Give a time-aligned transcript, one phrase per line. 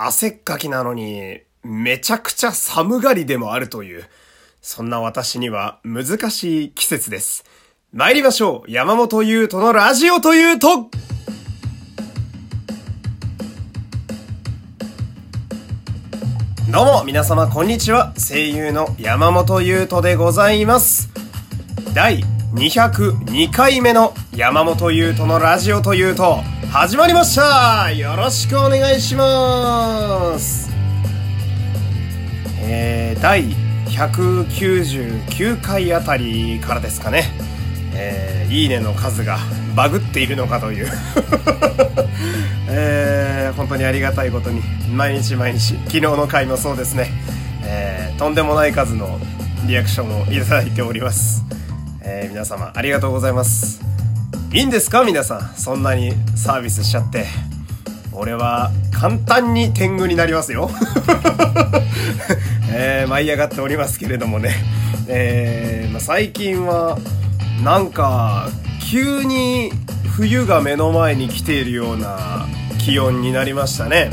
[0.00, 4.04] 汗っかきなのに、めちゃくちゃ寒がりでもあるという、
[4.62, 7.44] そんな私には難しい季節です。
[7.92, 10.88] 参りましょう山本優斗のラジオというと
[16.70, 18.14] どうも、皆様こんにちは。
[18.16, 21.08] 声優の山本優斗でございます。
[21.92, 22.20] 第
[22.54, 26.38] 202回目の山本優斗のラジオというと、
[26.70, 30.68] 始まりましたよろしくお願いします
[32.60, 33.44] えー、第
[33.86, 37.24] 199回あたりからですかね。
[37.94, 39.38] えー、いいねの数が
[39.74, 40.86] バグっているのかという
[42.68, 44.60] えー、本当にありがたいことに、
[44.92, 47.10] 毎日毎日、昨日の回もそうですね、
[47.64, 49.18] えー、とんでもない数の
[49.66, 51.42] リアクションをいただいております。
[52.02, 53.87] えー、皆様ありがとうございます。
[54.50, 55.54] いいんですか皆さん。
[55.56, 57.26] そんなにサービスしちゃって。
[58.14, 60.70] 俺は簡単に天狗になりますよ。
[62.72, 64.54] えー、舞い上がっておりますけれどもね。
[65.06, 66.98] えー、まあ、最近は、
[67.62, 68.48] なんか、
[68.90, 69.70] 急に
[70.16, 72.46] 冬が目の前に来ているような
[72.78, 74.10] 気温になりましたね。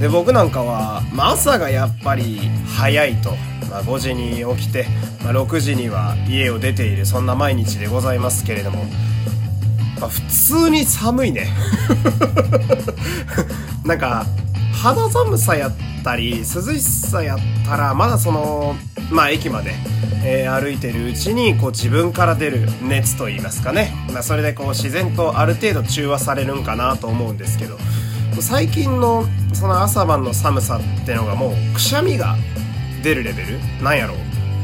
[0.00, 2.40] で、僕なんかは、まあ、朝がやっぱり
[2.74, 3.36] 早いと。
[3.74, 4.86] まあ、5時に起きて、
[5.24, 8.84] まあ、6時には家を出ているそんな毎日でございますけれども、
[10.00, 11.48] まあ、普通に寒いね。
[13.84, 14.26] なんか
[14.72, 15.72] 肌寒さやっ
[16.04, 18.76] たり涼しさやったらまだその
[19.10, 19.74] まあ駅まで、
[20.24, 27.76] えー、歩いてるうちにこう自分から出る熱と言いますかね、まあ、それでこう自然とある程度中和されるんかなと思うんですけど
[28.40, 32.36] 最近のその朝晩の寒さってのがもうくしゃみが
[33.04, 33.58] 出るレベル？
[33.82, 34.18] なんやろう、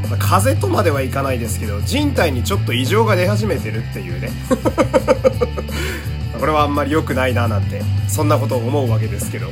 [0.08, 4.30] ま、風邪とまではいかないですけど人体にちょっと異常が出始めてるっていうね。
[6.40, 9.50] これはあんまり良くないななんてそんなことを思うわけですけど、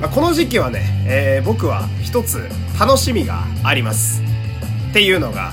[0.00, 2.48] まあ、この時期はね、えー、僕は一つ
[2.80, 4.22] 楽しみがあります。
[4.90, 5.52] っていうのが、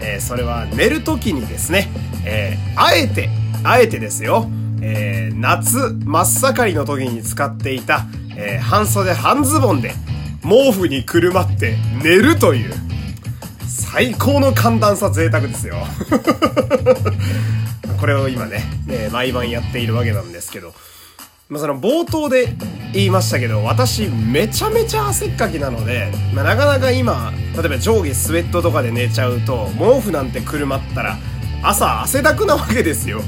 [0.00, 1.90] えー、それは寝る時にですね、
[2.24, 3.28] えー、あえて
[3.64, 4.48] あえてですよ、
[4.82, 9.94] え夏真っ盛りの時に使っていた、え半袖半ズボンで
[10.44, 12.74] 毛布にくるまって寝るという、
[13.66, 15.76] 最高の寒暖差贅沢ですよ。
[17.98, 20.74] これを今ね、ね毎晩やっているわけなんですけど、
[21.48, 22.54] まあ、その冒頭で
[22.92, 31.18] 言いましたけど、私めちゃめちゃ汗っかきなので、まあ、なかなか今、例えば上下スウェットとかで寝ちゃうと、毛布なんてくるまったら、
[31.62, 33.22] 朝汗だくなわけですよ。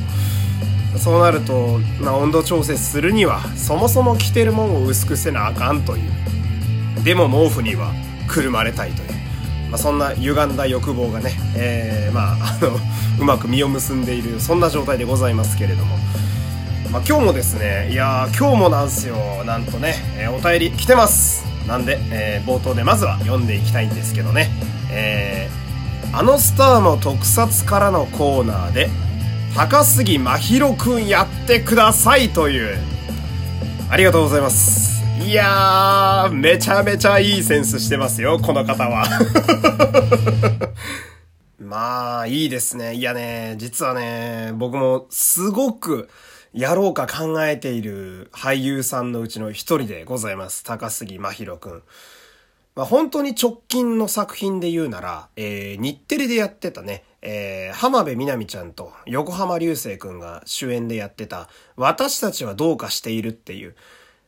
[0.99, 6.27] そうなると、まあ、温度調節するには、そもそも着てるもんを薄くせなあかんという。
[7.05, 7.93] でも毛布には
[8.29, 9.09] くるまれたいという、
[9.71, 12.79] まあ、そんな歪んだ欲望がね、えー、まあ、あの、
[13.21, 15.97] うまく実を結んでいる、そんな状態でございますけれども、
[16.91, 21.45] まあ、今日もですね、いや、今日もなんすよ、なんとね、えー、お便り来てます。
[21.67, 24.51] なんで、えー、冒頭でまずは読んでいきたいんですけどね、
[24.91, 28.89] えー、あのスターの特撮からのコーナーで、
[29.55, 32.79] 高杉真宙くんやってくださいという、
[33.91, 34.96] ありがとうございます。
[35.27, 39.05] いやー、めちゃめちゃいいセンスしてますよ、この方は。
[41.59, 42.95] まあ、いいですね。
[42.95, 46.09] いやね、実はね、僕もすごく
[46.53, 50.63] やろうか考えている俳優さんのうちの一人でございます。
[50.63, 51.83] 高杉真宙くん。
[52.77, 63.75] まあ、本当に直近の作品で言うなら、えー、日テレでやってたね、えー、浜辺美波ちゃんと横浜流星くんが主演でやってた、私たちはどうかしているっていう、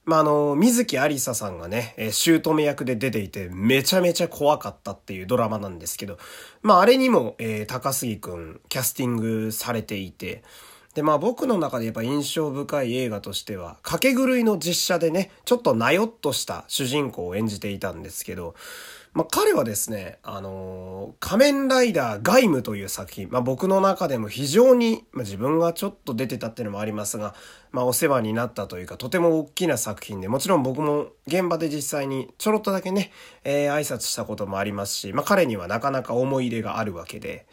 [0.08, 6.16] まあ、あの、水木有沙さんがね、え、姑役で出ていて、めちゃめちゃ怖かったっていうドラマなんですけど、
[6.62, 10.42] まあ、あれにも、えー、高杉くん、キャスティングされていて、
[10.94, 18.54] で、まあ僕の中でやっぱ印象深い映画としては、掛け狂いの実写でね、ちょっとなよっとした主人公を演じていたんですけど、
[19.18, 27.34] まあ、彼はですね、あのー、仮面ライダーガイムという作品、まあ、僕の中でも非常に、まあ、自分がちょっと出てたっていうのもありますが、
[27.72, 33.10] まあ、お世話になったというか、とても大きな作品で、もちろん僕も現場で実際にちょろっとだけね、
[33.42, 37.48] えー、挨拶したこともありますし、まあ、彼にはなかなか思い入れがあるわけで、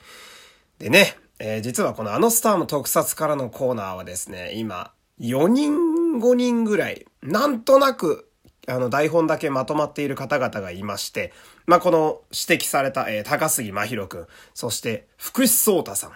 [0.78, 8.30] でね、えー、実はこのあのスターの特撮からのコーナーはですね、今、4人5人ぐらい、なんとなく
[8.68, 11.34] あの、台本だけまとまっている方々がいまして、
[11.66, 16.12] まあ、この指摘された、えー、高杉真宙くん、そして、福士蒼太さん、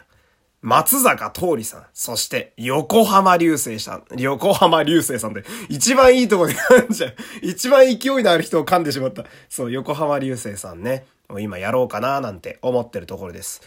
[0.62, 7.16] 松坂桃李さん、そして横浜流星さん、横浜流星さんで、一番いいとこで噛んじゃう。
[7.42, 9.24] 一番勢いのある人を噛んでしまった。
[9.48, 11.06] そう、横浜流星さんね。
[11.40, 13.62] 今やろうかななんて思ってるところです。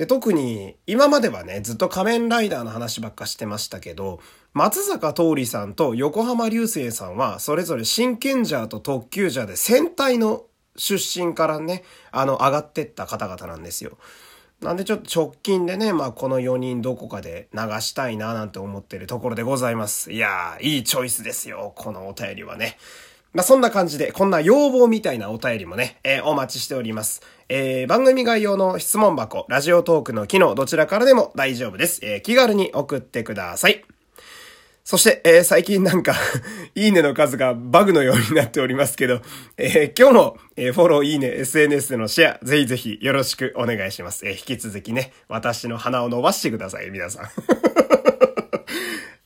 [0.00, 4.18] で、特に今まではね、ずっと仮面ライダーの話ばっかしてましたけど、
[4.54, 13.98] 松坂桃李さんと横浜流星さんは、それぞれ真剣ジャーと特急ジャーで戦隊の出身からね、あの、上がってった方々なんですよ。
[14.62, 20.12] なんでちょっと直近でね、まあこの4人どこかで流したいななんて思ってるところでございます。
[20.12, 22.78] いやー、いいチョイスですよ、このお便りはね。
[23.32, 27.22] まあそんな感じで、こんな要望みたいなお便りもね、えー、お待ちしております。
[27.48, 32.00] えー、番組概要の質問箱、ラジオトークの機能、どちらからでも大丈夫です。
[32.02, 33.84] えー、気軽に送ってください。
[34.82, 36.16] そして、えー、最近なんか
[36.74, 39.20] いいねの数がバグのようになっておりますけど、
[39.56, 44.26] えー、今日も、えー、フォロー、いいね、SNS でのシェア、ぜひぜひよろしくお願いします。
[44.26, 47.28] え引き続きね、私の鼻を伸ばしてください、皆さん。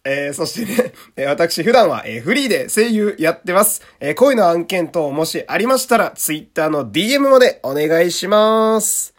[0.07, 3.81] えー、そしてね、私普段は、えー、フリーで声優やってます。
[4.01, 9.15] えー、恋の案件等もしありましたら、Twitter の DM までお願いします。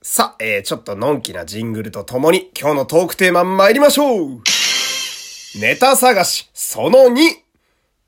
[0.00, 4.40] さあ、えー、ちょっとのんきなジングルとともに今日のトークテーマ参りましょう
[5.60, 7.18] ネタ探し、その 2!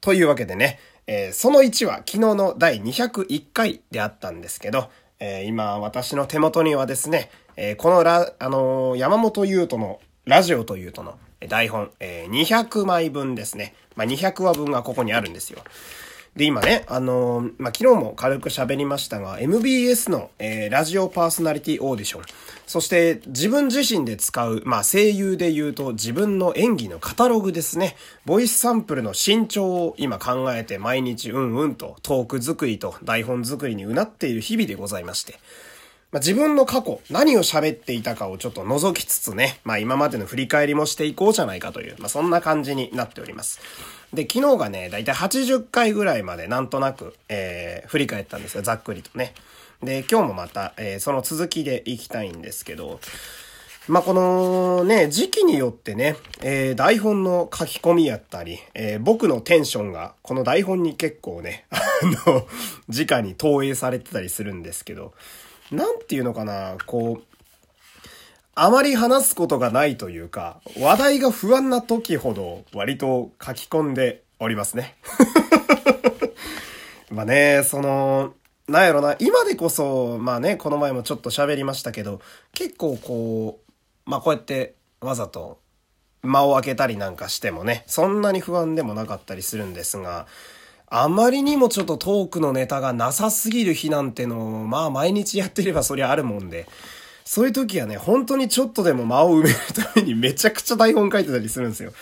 [0.01, 4.89] というわけでね、えー、その1は昨日の第201回であったんですけど、
[5.25, 11.17] えー、今私の手元にはですね、えー、このラ、あのー、山本優斗のラジオというとの
[11.49, 13.75] 台本、えー、200枚分ですね。
[13.95, 15.61] まあ、200話分がここにあるんですよ。
[16.37, 22.23] で、今ね、あのー、まあ、昨日も軽く喋りましたが、MBS の、えー、ラジオパーソナリティオーディション。
[22.67, 27.97] そして自分自身で使う、まあ、声優で言うと自分の演技のカタログですね。
[28.25, 35.35] ボイスサンプルの身長を今考えて毎日うんうんとトーク作りと台本作りにうなっている日々でございまして。
[36.13, 43.61] まあ、自分の過去、何を喋っていたかをちょっと覗きつつね、まあ今までの振り返りもしていこうじゃないかという、まあそんな感じになっております。
[44.13, 49.35] で、昨日がね、だいたい80回ぐらいまでなんとなく、えー、振り返ったんですよ、ざっくりとね。
[49.83, 53.01] で、今日もまた、えー、その続きでいきたいんですけど、
[53.89, 61.81] まあ、このね、時期によってね、えー、台本の書き込みやったり、えー、僕のテンションがこの台本に結構ね、 あ
[62.31, 62.47] の、
[62.89, 65.15] 直に投影されてたりするんですけど、
[65.73, 67.42] なんていうのかな、こう、
[68.55, 74.97] あまり話すことがないというか、話題が不安な時ほど割と書き込んでおりますね。
[77.11, 78.35] まあね、その、
[78.69, 82.21] なんやろな、今でこそ、まあね、この前もちょっと喋りましたけど、
[82.53, 85.59] 結構こう、まあこうやってわざと
[86.23, 90.27] 間を空けたりなんかしてもね、そんなに不安でもなかったりするんですが、
[90.89, 96.67] あまりにもちょっとトークのネタがなさすぎる日なんての、まあ毎日やってればそりゃあるもんで、
[97.25, 101.93] そういう時はね、本当にちょっとでも間を埋めるためにめちゃくちゃ台本書いてたりするんですよ。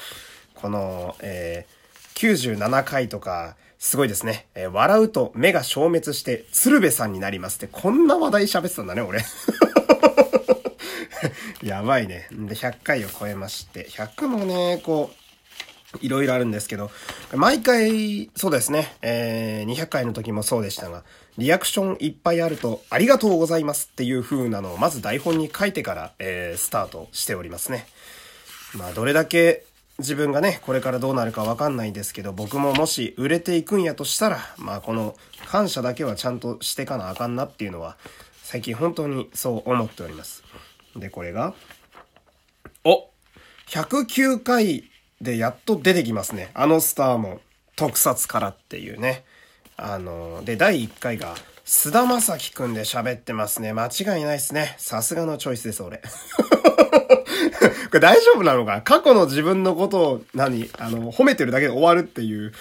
[0.55, 4.47] この、えー、97回とか、すごいですね。
[4.55, 9.25] えー、笑うと目が消滅して、鶴瓶さんになりますって、こんな話題喋ってたんだね、俺。
[11.63, 12.27] やばいね。
[12.31, 15.21] で、100回を超えまして、100もね、こう、
[16.01, 16.91] いろいろあるんですけど、
[17.33, 21.03] 毎回、そうですね、えー、200回の時もそうでしたが、
[21.39, 27.87] リアクションいっぱいあると、ありがとうございますっていう風なのを、まず台本に書いてから、えー、スタートしておりますね。
[28.75, 29.65] まあ、どれだけ
[29.99, 35.15] 自分がね、これからどうなるかわかんないんですけど、僕ももし売れていくんやとしたら、まあ、この
[35.47, 37.97] 感謝だけはちゃんとしてかなあかんなっていうのは、
[38.43, 40.43] 最近本当にそう思っております。
[40.97, 41.55] で、これが、
[42.85, 43.09] お
[43.69, 46.51] !109 回で、やっと出てきますね。
[46.55, 47.41] あのスターも
[47.77, 49.25] 特撮からっていうね。
[49.83, 51.35] あの、で、第1回が、
[51.65, 53.73] 菅田正樹くんで喋ってますね。
[53.73, 54.75] 間違いないですね。
[54.79, 56.03] さすがのチョイスです、俺。
[57.91, 58.83] これ大丈夫なのか？
[58.83, 60.69] 過去の自分のことを何？
[60.79, 62.53] あの、褒めてるだけで終わるっていう。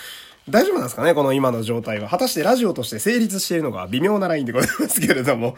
[0.49, 1.13] 大丈夫なんですかね？
[1.13, 2.07] この今の状態は。
[2.07, 3.87] 果たしてラジオとして成立しているのか？
[3.89, 5.57] 微妙なラインでございますけれども。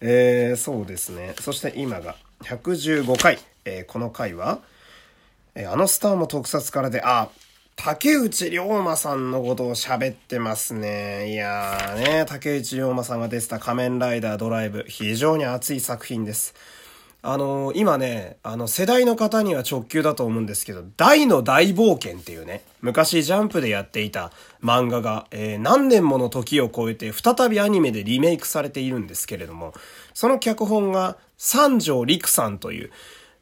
[0.00, 1.34] えー、そうですね。
[1.40, 3.38] そして今が115回。
[3.64, 4.60] えー、この回は、
[5.54, 7.28] えあのスターも特撮からで、あ、
[7.82, 11.32] 竹内涼真さんのことを喋ってますね。
[11.32, 16.54] いやーね、竹内涼真さんが出てた仮面ライダードライブ、非常に熱い作品です。
[17.22, 24.30] あのー、今ね、あの、世代の方には直球だと思うんですけど、大の大冒険っていうね、昔ジャンプでやっていた
[24.62, 29.72] 漫画が、えー、何年もの時を超えて再びアニメでリメイクされているんですけれども、
[30.12, 32.90] その脚本が三条陸さんという、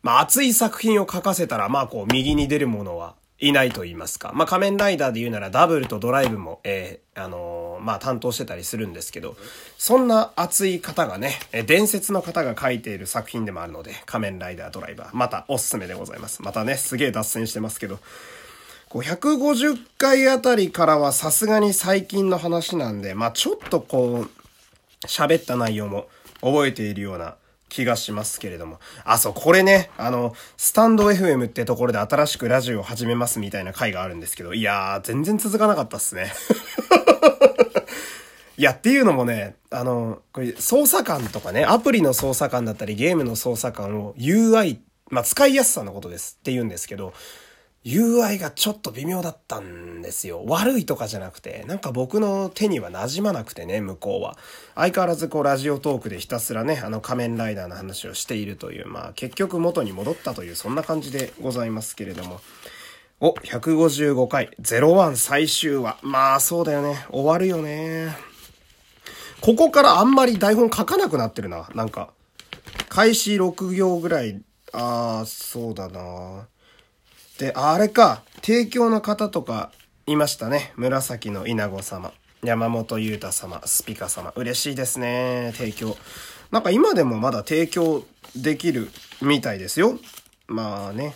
[0.04, 4.32] まあ、熱い作品を書かせたら、まあ、こう、右に出るものはいないと言いますか。
[4.34, 9.36] まあ、仮面ライダーで言うならダブルとドライブも、えー、あのー、まあ、担当してたりするんですけど、
[9.76, 16.42] そんな熱い方がね、え伝説の方が書いている作品でもあるので、仮面ライダードライバー、またおすすめでございます。
[16.42, 17.98] またね、すげえ脱線してますけど。
[18.88, 24.30] こう150回あたりからはさすがに最近の話なんで、まあちょっとこう、
[25.06, 26.08] 喋った内容も
[26.40, 27.36] 覚えているような
[27.68, 28.80] 気がしますけれども。
[29.04, 36.32] あ、そう、これね、あの、スタンド FM ってところで新しくラジオを始めますみたいな回があるんですけど、いやー、全然続かなかったっすね。
[38.56, 44.78] いや、っていうのもね、あの、これ操作感とかね、アプリの操作感だったりゲームの操作感を UI、
[45.10, 47.12] まあ、使いやすさのことですって言うんですけど、
[47.88, 50.44] UI がちょっと微妙だったんですよ。
[50.46, 54.36] 悪いとかじゃなくて、なんか僕の手には馴染まなくてね、向こうは。
[54.74, 62.40] 相変わらずこうラジオトークでひたすらね、あの仮面ライダーの話をしているという、まあ結局元に戻ったという、そんな感じでございますけれども。
[63.20, 65.96] お、155回、01最終話。
[66.02, 67.06] まあそうだよね。
[67.08, 68.14] 終わるよね。
[69.40, 71.70] ここからあんまり台本書かなくなってるな。
[71.74, 72.10] なんか。
[72.90, 74.42] 開始6行ぐらい。
[74.72, 76.48] ああ、そうだな。
[77.38, 79.70] で、あれか、提供の方とか
[80.06, 80.72] いましたね。
[80.76, 84.32] 紫の稲子様、山本裕太様、スピカ様。
[84.34, 85.96] 嬉しいですね、提供。
[86.50, 88.04] なんか今でもまだ提供
[88.34, 88.90] できる
[89.22, 89.98] みたいですよ。
[90.48, 91.14] まあね。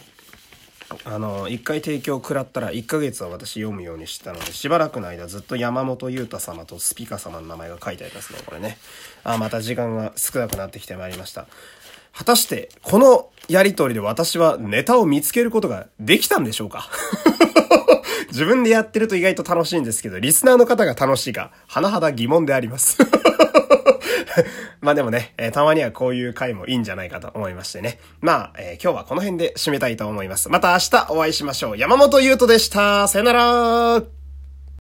[1.05, 8.79] あの、一回提供食らったら1ヶ月は私読むようにしてたので、しばらくの間ずっと山本裕太様とスピカ様の名前が書いてありますね、これね。
[9.25, 11.49] あ、また時間が少なくなってきてまいりました。
[12.13, 16.89] 果たして、このやりとりで私はネタを見つけることができたんでしょうか？
[18.33, 22.97] 自分でやってると意外と楽しいんですけど、リスナーの方が楽しいか、甚だ疑問であります
[24.81, 28.01] まあでもね、えー、たまにはこういう回もいいんじゃないかと思いましてね。
[28.23, 30.49] まあ、えー、今日はこの辺で締めたいと思います。
[30.49, 31.77] また明日お会いしましょう。
[31.79, 33.07] 山本優斗でした。
[33.07, 34.22] さよなら